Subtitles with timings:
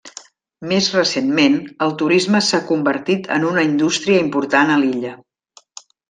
[0.69, 1.57] Més recentment,
[1.87, 5.13] el turisme s'ha convertit en una indústria important a l'illa.